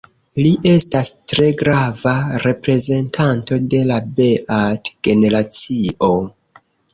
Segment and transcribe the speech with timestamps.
[0.43, 2.13] Li estas tre grava
[2.45, 6.11] reprezentanto de la Beat-generacio.